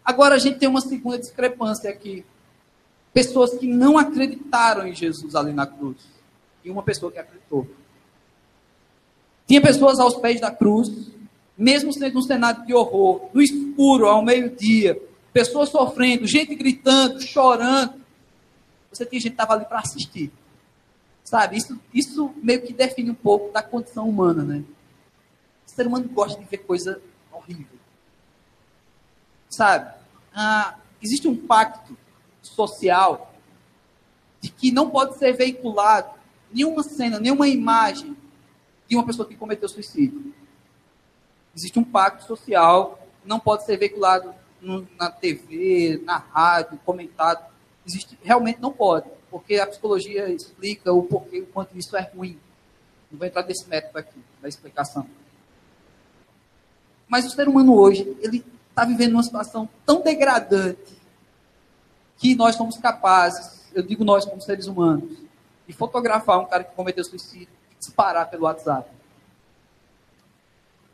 [0.04, 2.24] Agora a gente tem uma segunda discrepância aqui.
[3.12, 5.96] Pessoas que não acreditaram em Jesus ali na cruz.
[6.64, 7.66] E uma pessoa que acreditou.
[9.46, 11.10] Tinha pessoas aos pés da cruz,
[11.56, 15.00] mesmo sendo um cenário de horror, no escuro, ao meio-dia,
[15.32, 17.94] pessoas sofrendo, gente gritando, chorando.
[18.90, 20.32] Você tinha gente que estava ali para assistir.
[21.24, 21.56] Sabe?
[21.56, 24.64] Isso, isso meio que define um pouco da condição humana, né?
[25.66, 27.00] O ser humano gosta de ver coisa
[27.32, 27.78] horrível.
[29.48, 29.94] Sabe?
[30.34, 31.96] Ah, existe um pacto
[32.42, 33.34] social
[34.40, 36.10] de que não pode ser veiculado
[36.52, 38.16] nenhuma cena, nenhuma imagem
[38.88, 40.32] de uma pessoa que cometeu suicídio.
[41.56, 47.44] Existe um pacto social, não pode ser veiculado no, na TV, na rádio, comentado.
[47.86, 52.38] Existe, realmente não pode porque a psicologia explica o porquê, o quanto isso é ruim.
[53.10, 55.06] Não vou entrar nesse método aqui, da explicação.
[57.06, 60.96] Mas o ser humano hoje, ele está vivendo uma situação tão degradante
[62.16, 65.18] que nós somos capazes, eu digo nós como seres humanos,
[65.66, 68.88] de fotografar um cara que cometeu suicídio e disparar pelo WhatsApp.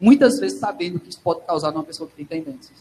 [0.02, 2.76] Muitas vezes sabendo que isso pode causar numa pessoa que tem tendências.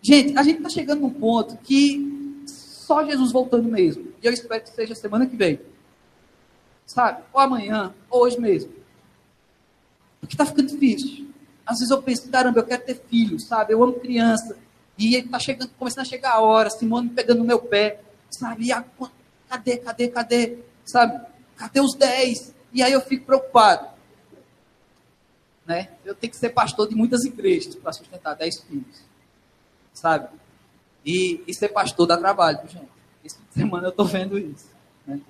[0.00, 4.10] Gente, a gente está chegando num ponto que só Jesus voltando mesmo.
[4.22, 5.60] E eu espero que seja semana que vem.
[6.86, 7.22] Sabe?
[7.34, 8.72] Ou amanhã, ou hoje mesmo.
[10.18, 11.28] Porque está ficando difícil.
[11.66, 13.74] Às vezes eu penso, caramba, eu quero ter filho, sabe?
[13.74, 14.56] Eu amo criança.
[14.96, 18.00] E está chegando, começando a chegar a hora, Simone pegando no meu pé,
[18.30, 18.64] sabe?
[18.64, 18.82] E a,
[19.50, 20.58] cadê, cadê, cadê?
[20.86, 21.20] Sabe?
[21.56, 22.54] Cadê os 10?
[22.72, 23.97] E aí eu fico preocupado.
[25.68, 25.90] Né?
[26.02, 29.02] Eu tenho que ser pastor de muitas igrejas para sustentar 10 filhos.
[29.92, 30.30] Sabe?
[31.04, 32.88] E, e ser pastor dá trabalho, gente.
[33.22, 34.70] Essa semana eu estou vendo isso.
[35.06, 35.20] Né?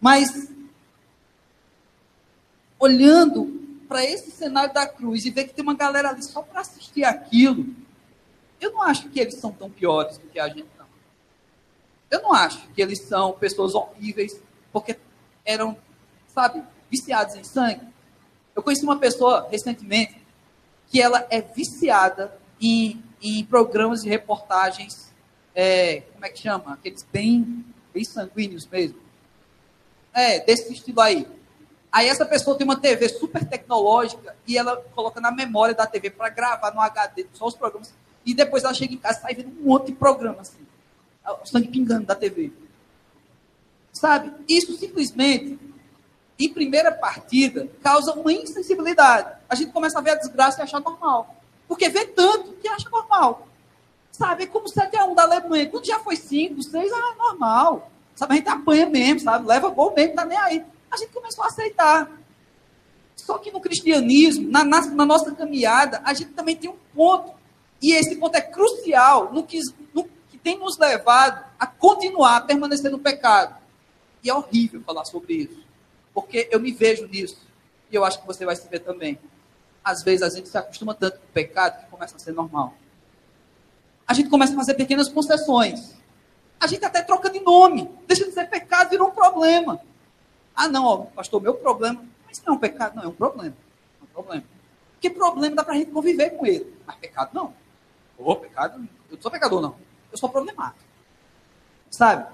[0.00, 0.50] Mas,
[2.78, 6.62] olhando para esse cenário da cruz e ver que tem uma galera ali só para
[6.62, 7.66] assistir aquilo,
[8.58, 10.86] eu não acho que eles são tão piores do que a gente, não.
[12.10, 14.40] Eu não acho que eles são pessoas horríveis
[14.72, 14.98] porque
[15.44, 15.76] eram,
[16.28, 17.86] sabe, viciados em sangue.
[18.58, 20.20] Eu conheci uma pessoa recentemente
[20.88, 25.12] que ela é viciada em em programas de reportagens,
[25.54, 26.74] é, como é que chama?
[26.74, 28.98] Aqueles bem, bem sanguíneos mesmo.
[30.12, 31.26] É, desse estilo aí.
[31.90, 36.10] Aí essa pessoa tem uma TV super tecnológica e ela coloca na memória da TV
[36.10, 37.92] para gravar no HD só os programas.
[38.24, 40.66] E depois ela chega em casa e sai vendo um monte de programa assim.
[41.42, 42.52] O sangue pingando da TV.
[43.92, 44.32] Sabe?
[44.48, 45.58] Isso simplesmente,
[46.38, 49.36] em primeira partida, causa uma insensibilidade.
[49.48, 51.34] A gente começa a ver a desgraça e achar normal.
[51.66, 53.48] Porque vê tanto que acha normal.
[54.12, 54.44] Sabe?
[54.44, 55.68] É como 7x1 da Alemanha.
[55.68, 57.90] Quando já foi 5, 6, ah, é normal.
[58.14, 58.34] Sabe?
[58.34, 59.46] A gente apanha mesmo, sabe?
[59.46, 60.64] Leva gol mesmo, tá nem aí.
[60.90, 62.10] A gente começou a aceitar.
[63.16, 67.32] Só que no cristianismo, na, na, na nossa caminhada, a gente também tem um ponto.
[67.82, 69.60] E esse ponto é crucial no que,
[69.92, 73.56] no que tem nos levado a continuar, a permanecer no pecado.
[74.22, 75.67] E é horrível falar sobre isso.
[76.20, 77.46] Porque eu me vejo nisso.
[77.90, 79.18] E eu acho que você vai se ver também
[79.88, 82.74] às vezes a gente se acostuma tanto com o pecado que começa a ser normal.
[84.06, 85.96] A gente começa a fazer pequenas concessões.
[86.60, 87.90] A gente até troca de nome.
[88.06, 89.80] Deixa de ser pecado, virou um problema.
[90.54, 92.04] Ah, não, ó, pastor, meu problema.
[92.26, 93.56] Mas não é um pecado, não, é um problema.
[94.00, 94.44] É um problema.
[95.00, 96.74] Que problema dá para a gente conviver com ele?
[96.86, 97.54] Mas pecado não.
[98.18, 99.76] Ô, pecado, eu não sou pecador, não.
[100.12, 100.84] Eu sou problemático.
[101.90, 102.30] Sabe?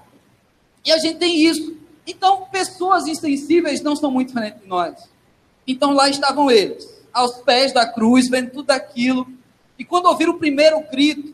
[0.83, 1.77] E a gente tem isso.
[2.05, 5.09] Então, pessoas insensíveis não são muito diferentes de nós.
[5.67, 9.27] Então, lá estavam eles aos pés da cruz, vendo tudo aquilo.
[9.79, 11.33] E quando ouviram o primeiro grito,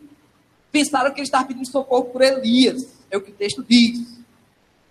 [0.72, 2.88] pensaram que ele estava pedindo socorro por Elias.
[3.10, 4.22] É o que o texto diz.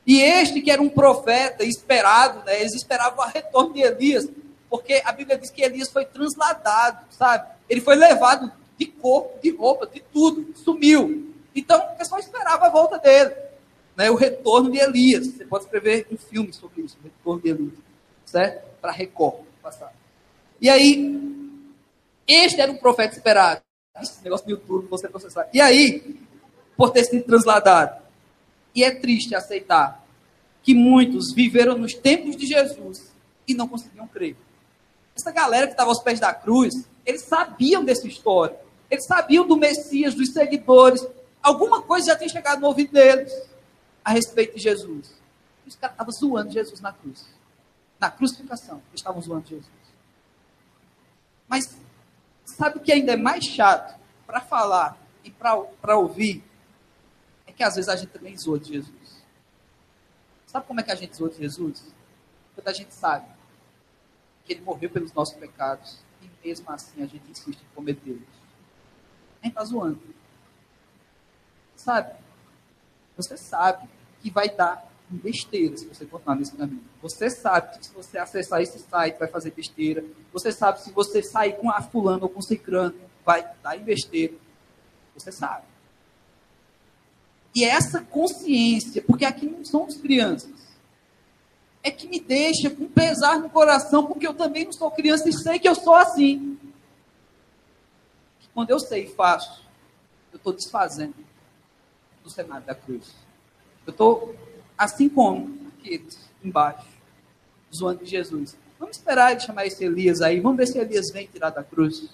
[0.06, 4.28] E este, que era um profeta esperado, né, eles esperavam o retorno de Elias,
[4.68, 7.48] porque a Bíblia diz que Elias foi transladado, sabe?
[7.68, 11.32] Ele foi levado de corpo, de roupa, de tudo, sumiu.
[11.54, 13.34] Então, o pessoal esperava a volta dele.
[14.00, 15.26] Né, o retorno de Elias.
[15.26, 17.78] Você pode escrever um filme sobre isso, o retorno de Elias,
[18.24, 18.66] certo?
[18.80, 19.92] Para Record, passar.
[20.58, 21.20] E aí,
[22.26, 23.60] este era um profeta esperado.
[24.00, 25.50] Esse negócio do YouTube, você processar.
[25.52, 26.18] E aí,
[26.78, 28.00] por ter sido transladado.
[28.74, 30.02] E é triste aceitar
[30.62, 33.12] que muitos viveram nos tempos de Jesus
[33.46, 34.34] e não conseguiam crer.
[35.14, 38.56] Essa galera que estava aos pés da cruz, eles sabiam dessa história.
[38.90, 41.06] Eles sabiam do Messias, dos seguidores.
[41.42, 43.49] Alguma coisa já tinha chegado no ouvido deles
[44.04, 45.12] a respeito de Jesus.
[45.66, 47.28] Os caras estavam zoando Jesus na cruz.
[47.98, 49.70] Na crucificação, eles estavam zoando Jesus.
[51.46, 51.76] Mas
[52.44, 56.42] sabe o que ainda é mais chato para falar e para ouvir?
[57.46, 59.24] É que às vezes a gente também zoa de Jesus.
[60.46, 61.94] Sabe como é que a gente zoa de Jesus?
[62.54, 63.26] Quando a gente sabe
[64.44, 68.22] que ele morreu pelos nossos pecados e mesmo assim a gente insiste em cometê-los.
[69.40, 70.00] A gente está zoando.
[71.76, 72.14] Sabe?
[73.22, 73.88] Você sabe
[74.20, 76.82] que vai dar besteira se você continuar nesse caminho.
[77.02, 80.04] Você sabe que se você acessar esse site vai fazer besteira.
[80.32, 84.34] Você sabe se você sair com a fulano ou com cicrano vai dar em besteira.
[85.14, 85.64] Você sabe.
[87.54, 90.52] E é essa consciência, porque aqui não somos crianças,
[91.82, 95.32] é que me deixa com pesar no coração, porque eu também não sou criança e
[95.32, 96.58] sei que eu sou assim.
[98.54, 99.64] Quando eu sei e faço,
[100.32, 101.14] eu estou desfazendo
[102.22, 103.14] do cenário da cruz.
[103.86, 104.34] Eu estou
[104.76, 106.86] assim como aqueles embaixo,
[107.74, 108.56] zoando de Jesus.
[108.78, 112.08] Vamos esperar ele chamar esse Elias aí, vamos ver se Elias vem tirar da cruz.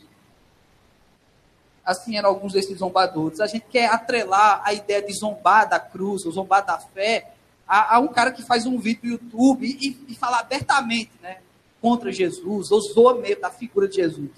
[1.84, 3.38] Assim eram alguns desses zombadores.
[3.38, 7.32] A gente quer atrelar a ideia de zombar da cruz, ou zombar da fé,
[7.66, 11.38] a, a um cara que faz um vídeo no YouTube e, e fala abertamente né,
[11.80, 14.30] contra Jesus, ou zoa meio da figura de Jesus.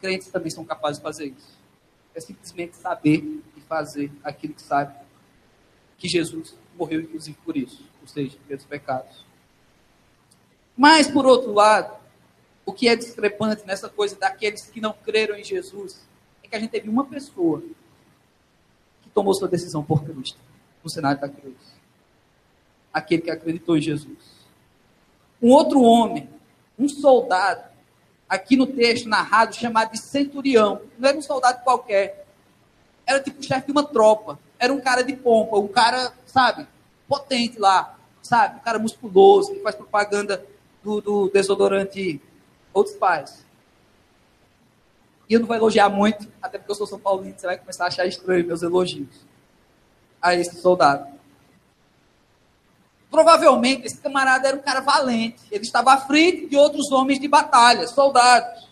[0.00, 1.56] Crentes também são capazes de fazer isso.
[2.14, 4.94] É simplesmente saber fazer aquilo que sabe
[5.98, 9.24] que Jesus morreu, inclusive, por isso, ou seja, pelos pecados.
[10.76, 11.96] Mas, por outro lado,
[12.64, 16.04] o que é discrepante nessa coisa daqueles que não creram em Jesus
[16.42, 17.62] é que a gente teve uma pessoa
[19.02, 20.38] que tomou sua decisão por Cristo,
[20.82, 21.56] no cenário da cruz.
[22.92, 24.18] Aquele que acreditou em Jesus.
[25.40, 26.28] Um outro homem,
[26.78, 27.64] um soldado,
[28.28, 30.82] aqui no texto narrado, chamado de centurião.
[30.98, 32.25] Não era um soldado qualquer.
[33.06, 36.66] Era tipo chefe de uma tropa era um cara de pompa, um cara, sabe,
[37.08, 38.56] potente lá, sabe?
[38.56, 40.44] Um cara musculoso, que faz propaganda
[40.82, 42.20] do, do desodorante
[42.72, 43.44] Old Spice.
[45.28, 47.84] E eu não vou elogiar muito, até porque eu sou São Paulino, você vai começar
[47.84, 49.26] a achar estranho meus elogios
[50.22, 51.14] a esse soldado.
[53.10, 55.42] Provavelmente esse camarada era um cara valente.
[55.50, 58.65] Ele estava à frente de outros homens de batalha, soldados.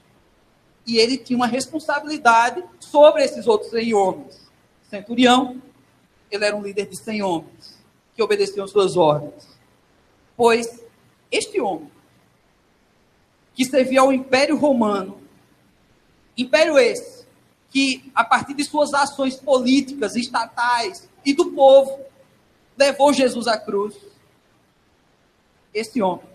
[0.86, 4.50] E ele tinha uma responsabilidade sobre esses outros 100 homens.
[4.90, 5.60] Centurião,
[6.30, 7.78] ele era um líder de 100 homens
[8.14, 9.48] que obedeciam suas ordens.
[10.36, 10.84] Pois
[11.30, 11.90] este homem,
[13.54, 15.20] que servia ao Império Romano,
[16.36, 17.26] império esse,
[17.70, 22.00] que a partir de suas ações políticas, estatais e do povo,
[22.76, 23.96] levou Jesus à cruz.
[25.72, 26.26] Esse homem,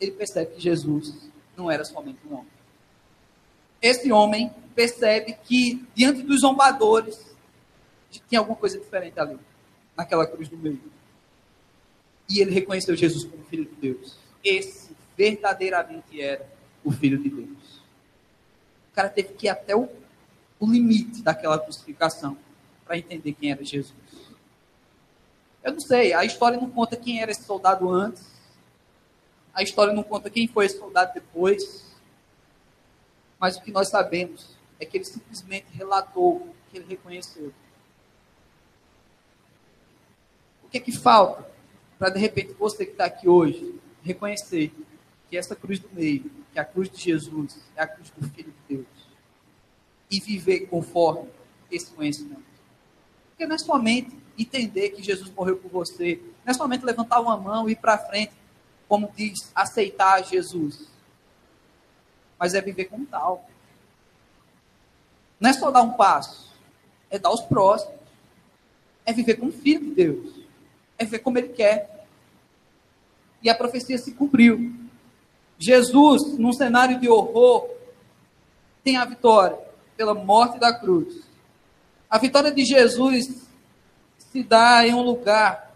[0.00, 2.57] ele percebe que Jesus não era somente um homem.
[3.80, 7.28] Esse homem percebe que, diante dos zombadores,
[8.28, 9.38] tinha alguma coisa diferente ali,
[9.96, 10.80] naquela cruz do meio.
[12.28, 14.16] E ele reconheceu Jesus como Filho de Deus.
[14.44, 16.46] Esse verdadeiramente era
[16.84, 17.82] o Filho de Deus.
[18.90, 19.88] O cara teve que ir até o,
[20.60, 22.36] o limite daquela crucificação
[22.84, 23.94] para entender quem era Jesus.
[25.62, 28.26] Eu não sei, a história não conta quem era esse soldado antes.
[29.52, 31.87] A história não conta quem foi esse soldado depois.
[33.38, 37.52] Mas o que nós sabemos é que ele simplesmente relatou que ele reconheceu.
[40.64, 41.48] O que é que falta
[41.98, 44.72] para, de repente, você que está aqui hoje, reconhecer
[45.28, 48.28] que essa cruz do meio, que é a cruz de Jesus, é a cruz do
[48.30, 48.86] Filho de Deus,
[50.10, 51.28] e viver conforme
[51.70, 52.44] esse conhecimento?
[53.30, 57.36] Porque não é somente entender que Jesus morreu por você, não é somente levantar uma
[57.36, 58.32] mão e ir para frente,
[58.88, 60.88] como diz, aceitar Jesus,
[62.38, 63.48] mas é viver como tal.
[65.40, 66.52] Não é só dar um passo,
[67.10, 67.94] é dar os próximos,
[69.04, 70.38] é viver como filho de Deus
[70.98, 72.04] é ver como ele quer.
[73.40, 74.74] E a profecia se cumpriu.
[75.56, 77.70] Jesus, num cenário de horror,
[78.82, 79.58] tem a vitória
[79.96, 81.22] pela morte da cruz.
[82.10, 83.46] A vitória de Jesus
[84.18, 85.72] se dá em um lugar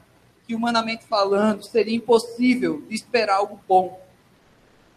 [0.46, 4.00] que, humanamente falando, seria impossível de esperar algo bom.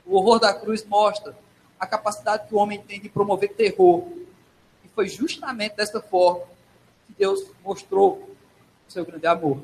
[0.06, 1.38] O horror da cruz mostra
[1.80, 4.08] a capacidade que o homem tem de promover terror.
[4.84, 6.46] E foi justamente dessa forma
[7.08, 8.36] que Deus mostrou
[8.88, 9.62] o seu grande amor.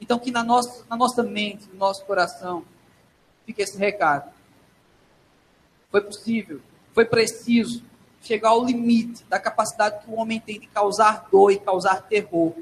[0.00, 2.64] Então, que na nossa, na nossa mente, no nosso coração,
[3.46, 4.32] fique esse recado.
[5.90, 6.60] Foi possível,
[6.92, 7.82] foi preciso
[8.20, 12.54] chegar ao limite da capacidade que o homem tem de causar dor e causar terror,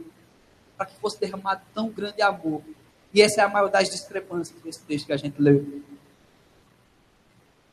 [0.77, 2.63] para que fosse derramado tão grande amor.
[3.15, 5.83] E essa é a maior das discrepâncias desse texto que a gente leu.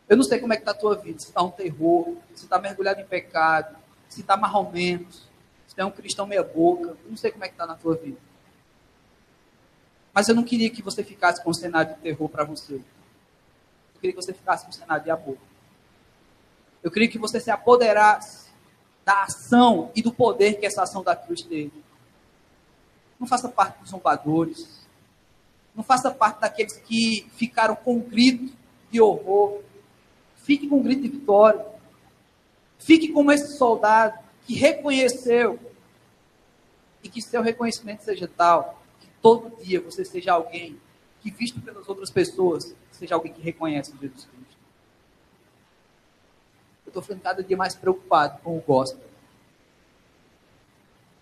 [0.09, 2.45] Eu não sei como é que está a tua vida, se está um terror, se
[2.45, 3.77] está mergulhado em pecado,
[4.09, 4.35] se está
[4.73, 5.29] menos,
[5.67, 7.95] se é um cristão meia boca, eu não sei como é que está na tua
[7.95, 8.17] vida.
[10.11, 12.73] Mas eu não queria que você ficasse com um cenário de terror para você.
[12.73, 15.37] Eu queria que você ficasse com um cenário de amor.
[16.81, 18.49] Eu queria que você se apoderasse
[19.05, 21.83] da ação e do poder que essa ação da cruz teve.
[23.19, 24.87] Não faça parte dos zombadores.
[25.75, 28.51] Não faça parte daqueles que ficaram com um grito
[28.89, 29.61] de horror.
[30.49, 31.63] Fique com um grito de vitória.
[32.79, 35.59] Fique como esse soldado que reconheceu
[37.03, 40.81] e que seu reconhecimento seja tal que todo dia você seja alguém
[41.21, 44.57] que, visto pelas outras pessoas, seja alguém que reconhece Jesus Cristo.
[46.83, 49.07] Eu estou ficando cada dia mais preocupado com o gospel.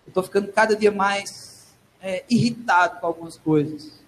[0.06, 4.00] Eu estou ficando cada dia mais é, irritado com algumas coisas.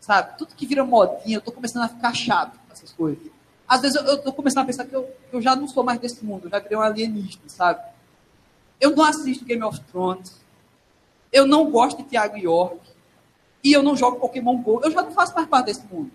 [0.00, 0.36] Sabe?
[0.38, 3.35] Tudo que vira modinha, eu estou começando a ficar chato com essas coisas.
[3.68, 6.24] Às vezes eu estou começando a pensar que eu, eu já não sou mais desse
[6.24, 7.82] mundo, eu já virei um alienista, sabe?
[8.80, 10.40] Eu não assisto Game of Thrones.
[11.32, 12.80] Eu não gosto de Thiago York.
[13.64, 14.80] E eu não jogo Pokémon GO.
[14.84, 16.12] Eu já não faço mais parte desse mundo.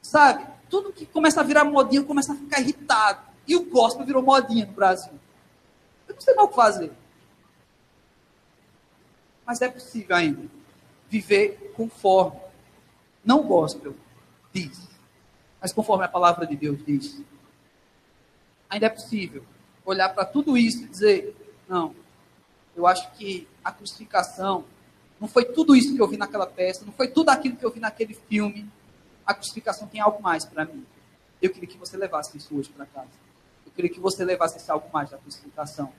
[0.00, 0.46] Sabe?
[0.68, 3.20] tudo que começa a virar modinha começa a ficar irritado.
[3.46, 5.12] E o gospel virou modinha no Brasil.
[6.08, 6.92] Eu não sei mais o que fazer.
[9.44, 10.42] Mas é possível ainda
[11.08, 12.40] viver conforme.
[13.24, 13.94] Não gospel
[14.52, 14.88] diz,
[15.66, 17.20] mas conforme a palavra de Deus diz.
[18.70, 19.42] Ainda é possível
[19.84, 21.34] olhar para tudo isso e dizer:
[21.68, 21.92] não,
[22.76, 24.64] eu acho que a crucificação
[25.18, 27.72] não foi tudo isso que eu vi naquela peça, não foi tudo aquilo que eu
[27.72, 28.70] vi naquele filme,
[29.26, 30.86] a crucificação tem algo mais para mim.
[31.42, 33.10] Eu queria que você levasse isso hoje para casa.
[33.64, 35.92] Eu queria que você levasse esse algo mais da crucificação.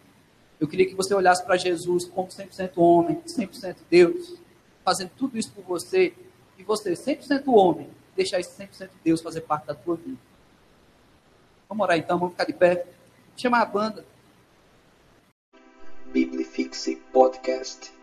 [0.61, 4.35] Eu queria que você olhasse para Jesus como 100% homem, 100% Deus,
[4.85, 6.13] fazendo tudo isso por você,
[6.57, 10.17] e você, 100% homem, deixar esse 100% Deus fazer parte da tua vida.
[11.69, 12.85] Vamos orar então, vamos ficar de pé.
[13.37, 14.05] Chamar a banda.
[16.11, 17.96] Biblifixe Podcast.